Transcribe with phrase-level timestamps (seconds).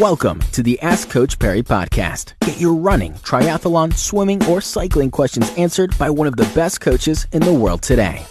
[0.00, 2.34] Welcome to the Ask Coach Parry podcast.
[2.40, 7.26] Get your running, triathlon, swimming, or cycling questions answered by one of the best coaches
[7.32, 8.22] in the world today.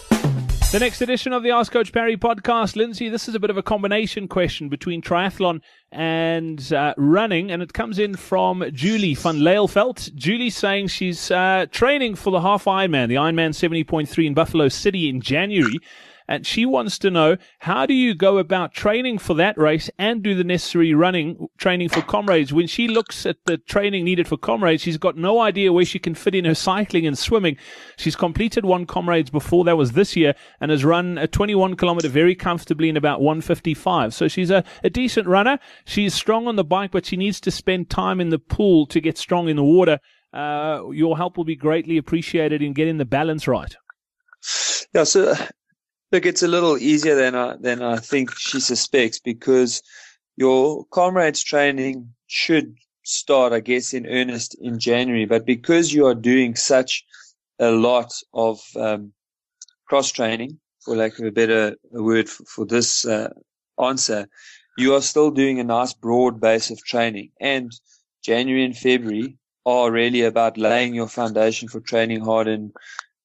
[0.70, 3.56] The next edition of the Ask Coach Parry podcast, Lindsay, this is a bit of
[3.56, 5.60] a combination question between triathlon
[5.90, 10.14] and uh, running, and it comes in from Julie van Leelveld.
[10.14, 15.08] Julie's saying she's uh, training for the half Ironman, the Ironman 70.3 in Buffalo City
[15.08, 15.80] in January
[16.28, 20.22] and she wants to know how do you go about training for that race and
[20.22, 22.52] do the necessary running training for comrades?
[22.52, 25.98] When she looks at the training needed for comrades she's got no idea where she
[25.98, 27.56] can fit in her cycling and swimming.
[27.96, 32.08] She's completed one comrades before that was this year and has run a 21 kilometer
[32.08, 35.58] very comfortably in about 155 so she's a, a decent runner.
[35.84, 39.00] She's strong on the bike but she needs to spend time in the pool to
[39.00, 40.00] get strong in the water.
[40.32, 43.74] Uh, your help will be greatly appreciated in getting the balance right.
[44.94, 45.34] Yeah, so
[46.12, 49.82] Look, it's a little easier than I than I think she suspects because
[50.36, 55.24] your comrades training should start, I guess, in earnest in January.
[55.24, 57.04] But because you are doing such
[57.58, 59.12] a lot of um,
[59.88, 63.30] cross training, for lack of a better word for, for this uh,
[63.82, 64.28] answer,
[64.78, 67.30] you are still doing a nice broad base of training.
[67.40, 67.72] And
[68.22, 72.72] January and February are really about laying your foundation for training hard in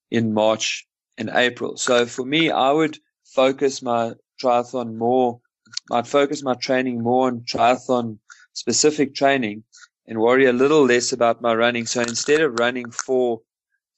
[0.10, 0.88] in March
[1.22, 1.78] in April.
[1.78, 5.40] So for me, I would focus my triathlon more.
[5.92, 8.18] I'd focus my training more on triathlon
[8.54, 9.64] specific training
[10.08, 11.86] and worry a little less about my running.
[11.86, 13.42] So instead of running four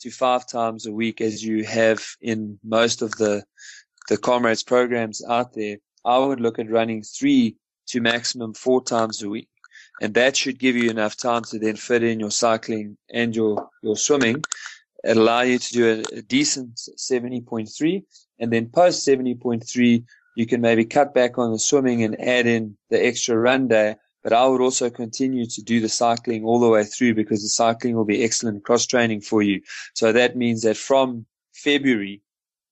[0.02, 3.44] to five times a week as you have in most of the
[4.10, 7.56] the comrades programs out there, I would look at running three
[7.88, 9.48] to maximum four times a week.
[10.02, 13.70] And that should give you enough time to then fit in your cycling and your,
[13.82, 14.44] your swimming
[15.06, 18.04] allow you to do a, a decent 70.3
[18.40, 20.04] and then post 70.3
[20.36, 23.96] you can maybe cut back on the swimming and add in the extra run day
[24.24, 27.50] but I would also continue to do the cycling all the way through because the
[27.50, 29.62] cycling will be excellent cross training for you.
[29.94, 32.22] So that means that from February,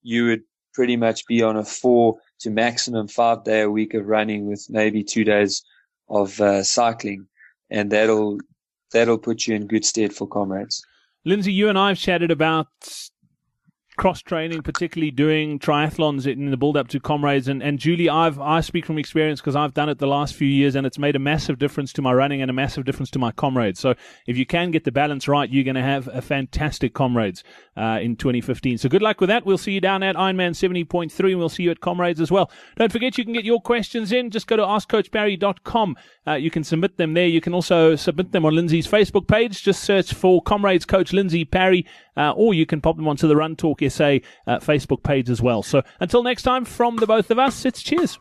[0.01, 4.07] you would pretty much be on a four to maximum five day a week of
[4.07, 5.61] running with maybe two days
[6.09, 7.27] of uh, cycling.
[7.69, 8.39] And that'll,
[8.94, 10.81] that'll put you in good stead for comrades.
[11.23, 12.67] Lindsay, you and I have chatted about
[14.01, 17.47] cross training, particularly doing triathlons in the build up to comrades.
[17.47, 20.47] And, and Julie, I've, I speak from experience because I've done it the last few
[20.47, 23.19] years and it's made a massive difference to my running and a massive difference to
[23.19, 23.79] my comrades.
[23.79, 23.94] So
[24.25, 27.44] if you can get the balance right, you're going to have a fantastic comrades
[27.78, 28.79] uh, in 2015.
[28.79, 29.45] So good luck with that.
[29.45, 32.50] We'll see you down at Ironman 70.3 and we'll see you at comrades as well.
[32.78, 34.31] Don't forget you can get your questions in.
[34.31, 35.95] Just go to askcoachparry.com.
[36.25, 37.28] Uh, you can submit them there.
[37.28, 39.62] You can also submit them on Lindsay's Facebook page.
[39.62, 41.85] Just search for comrades coach Lindsay Parry
[42.17, 44.17] uh, or you can pop them onto the Run Talk SA
[44.47, 45.63] uh, Facebook page as well.
[45.63, 48.19] So until next time, from the both of us, it's cheers.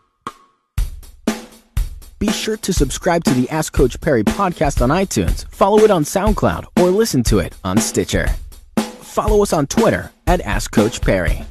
[2.18, 6.04] Be sure to subscribe to the Ask Coach Parry podcast on iTunes, follow it on
[6.04, 8.28] SoundCloud, or listen to it on Stitcher.
[8.76, 11.42] Follow us on Twitter at Ask Coach Parry.